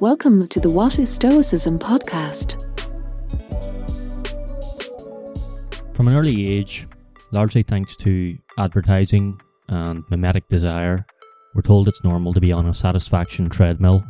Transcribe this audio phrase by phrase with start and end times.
[0.00, 2.62] Welcome to the What is Stoicism podcast.
[5.96, 6.86] From an early age,
[7.32, 11.04] largely thanks to advertising and mimetic desire,
[11.52, 14.04] we're told it's normal to be on a satisfaction treadmill.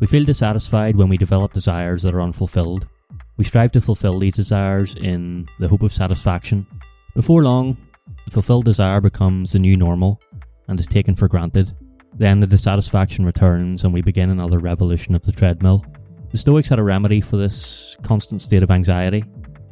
[0.00, 2.88] We feel dissatisfied when we develop desires that are unfulfilled.
[3.36, 6.66] We strive to fulfill these desires in the hope of satisfaction.
[7.14, 7.76] Before long,
[8.24, 10.22] the fulfilled desire becomes the new normal
[10.68, 11.76] and is taken for granted.
[12.16, 15.84] Then the dissatisfaction returns and we begin another revolution of the treadmill.
[16.30, 19.24] The Stoics had a remedy for this constant state of anxiety,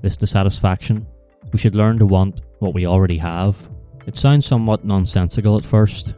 [0.03, 1.07] this dissatisfaction.
[1.53, 3.71] We should learn to want what we already have.
[4.07, 6.15] It sounds somewhat nonsensical at first.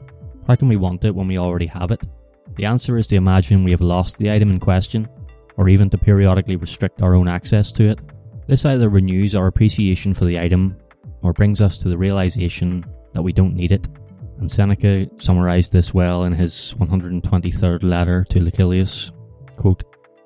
[0.46, 2.06] How can we want it when we already have it?
[2.56, 5.08] The answer is to imagine we have lost the item in question,
[5.56, 8.00] or even to periodically restrict our own access to it.
[8.46, 10.76] This either renews our appreciation for the item
[11.22, 13.88] or brings us to the realization that we don't need it.
[14.38, 19.12] And Seneca summarized this well in his 123rd letter to Lucilius.
[19.56, 19.84] Quote,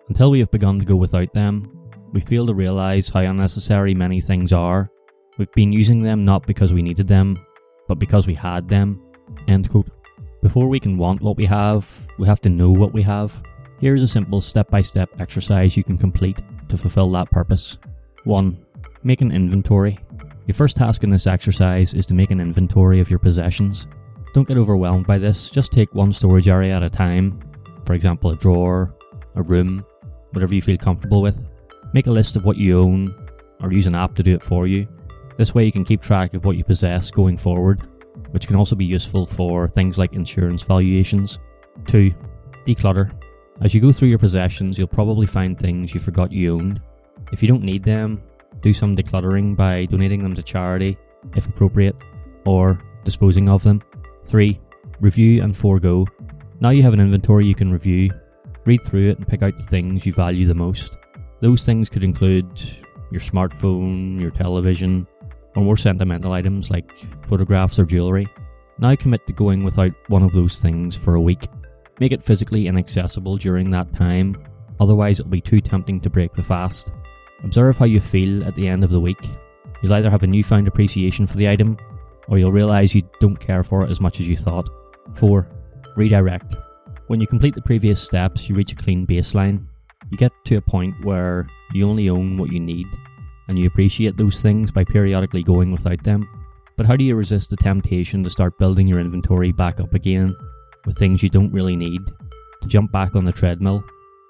[0.09, 1.71] Until we have begun to go without them,
[2.13, 4.91] we fail to realize how unnecessary many things are.
[5.39, 7.39] We've been using them not because we needed them,
[7.87, 9.01] but because we had them.
[9.47, 9.91] End quote.
[10.41, 13.43] Before we can want what we have, we have to know what we have.
[13.81, 17.79] Here's a simple step by step exercise you can complete to fulfill that purpose.
[18.25, 18.59] 1.
[19.03, 19.99] Make an inventory.
[20.47, 23.87] Your first task in this exercise is to make an inventory of your possessions.
[24.39, 27.41] Don't get overwhelmed by this, just take one storage area at a time.
[27.85, 28.95] For example, a drawer,
[29.35, 29.85] a room,
[30.31, 31.49] whatever you feel comfortable with.
[31.93, 33.13] Make a list of what you own,
[33.61, 34.87] or use an app to do it for you.
[35.39, 37.83] This way you can keep track of what you possess going forward,
[38.31, 41.41] which can also be useful for things like insurance valuations.
[41.89, 42.15] 2.
[42.65, 43.11] Declutter.
[43.61, 46.81] As you go through your possessions, you'll probably find things you forgot you owned.
[47.33, 48.23] If you don't need them,
[48.61, 50.97] do some decluttering by donating them to charity,
[51.35, 51.97] if appropriate,
[52.47, 53.83] or disposing of them.
[54.25, 54.59] 3.
[55.01, 56.07] Review and forego.
[56.61, 58.11] Now you have an inventory you can review.
[58.65, 60.99] Read through it and pick out the things you value the most.
[61.41, 62.47] Those things could include
[63.11, 65.07] your smartphone, your television,
[65.55, 66.91] or more sentimental items like
[67.27, 68.27] photographs or jewellery.
[68.79, 71.49] Now commit to going without one of those things for a week.
[72.01, 74.37] Make it physically inaccessible during that time,
[74.79, 76.93] otherwise, it'll be too tempting to break the fast.
[77.43, 79.29] Observe how you feel at the end of the week.
[79.83, 81.77] You'll either have a newfound appreciation for the item,
[82.29, 84.69] or you'll realise you don't care for it as much as you thought.
[85.17, 85.49] 4.
[85.97, 86.57] Redirect.
[87.09, 89.67] When you complete the previous steps, you reach a clean baseline.
[90.11, 92.87] You get to a point where you only own what you need,
[93.49, 96.29] and you appreciate those things by periodically going without them.
[96.77, 100.37] But how do you resist the temptation to start building your inventory back up again
[100.87, 102.03] with things you don't really need,
[102.63, 103.83] to jump back on the treadmill?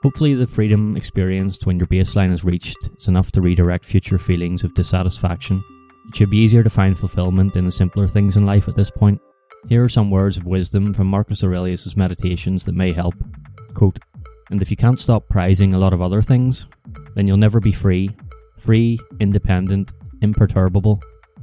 [0.03, 4.63] Hopefully, the freedom experienced when your baseline is reached is enough to redirect future feelings
[4.63, 5.63] of dissatisfaction.
[6.09, 8.91] It should be easier to find fulfillment in the simpler things in life at this
[8.91, 9.21] point.
[9.69, 13.15] Here are some words of wisdom from Marcus Aurelius' Meditations that may help.
[13.75, 13.99] Quote,
[14.51, 16.67] and if you can't stop prizing a lot of other things,
[17.15, 18.11] then you'll never be free.
[18.59, 19.93] Free, independent,
[20.23, 21.01] imperturbable,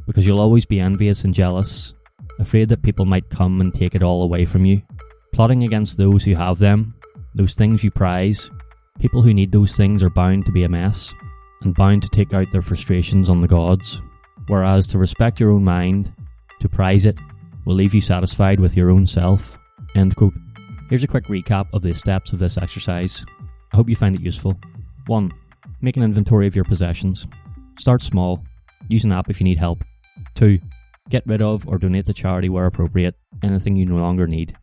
[0.08, 1.94] because you'll always be envious and jealous,
[2.40, 4.82] afraid that people might come and take it all away from you,
[5.32, 6.96] plotting against those who have them,
[7.36, 8.50] those things you prize.
[9.00, 11.14] People who need those things are bound to be a mess,
[11.62, 14.02] and bound to take out their frustrations on the gods.
[14.48, 16.14] Whereas to respect your own mind,
[16.60, 17.20] to prize it,
[17.66, 19.58] will leave you satisfied with your own self.
[19.96, 20.34] End quote.
[20.90, 23.26] Here's a quick recap of the steps of this exercise.
[23.74, 24.56] I hope you find it useful.
[25.08, 25.32] 1.
[25.82, 27.28] Make an inventory of your possessions.
[27.80, 28.44] Start small.
[28.88, 29.84] Use an app if you need help.
[30.36, 30.60] 2.
[31.10, 34.56] Get rid of or donate to charity where appropriate anything you no longer need.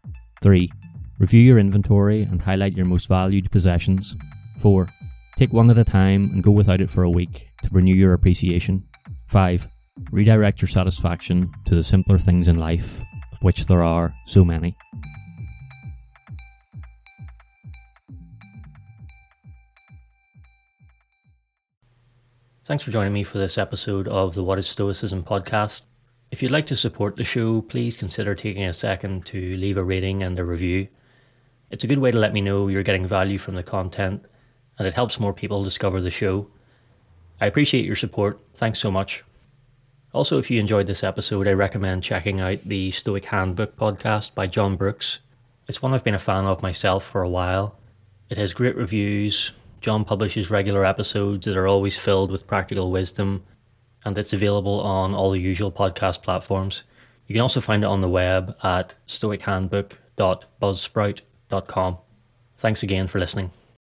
[0.42, 0.70] 3.
[1.18, 4.16] Review your inventory and highlight your most valued possessions.
[4.60, 4.88] 4.
[5.36, 8.12] Take one at a time and go without it for a week to renew your
[8.12, 8.84] appreciation.
[9.28, 9.68] 5.
[10.10, 13.00] Redirect your satisfaction to the simpler things in life,
[13.32, 14.76] of which there are so many.
[22.64, 25.88] Thanks for joining me for this episode of the What is Stoicism podcast.
[26.30, 29.84] If you'd like to support the show, please consider taking a second to leave a
[29.84, 30.88] rating and a review.
[31.70, 34.24] It's a good way to let me know you're getting value from the content,
[34.78, 36.48] and it helps more people discover the show.
[37.40, 38.40] I appreciate your support.
[38.54, 39.24] Thanks so much.
[40.12, 44.46] Also, if you enjoyed this episode, I recommend checking out the Stoic Handbook podcast by
[44.46, 45.20] John Brooks.
[45.68, 47.78] It's one I've been a fan of myself for a while.
[48.28, 49.52] It has great reviews.
[49.80, 53.42] John publishes regular episodes that are always filled with practical wisdom,
[54.04, 56.84] and it's available on all the usual podcast platforms.
[57.26, 61.98] You can also find it on the web at stoichandbook.buzzsprout.com.
[62.58, 63.50] Thanks again for listening.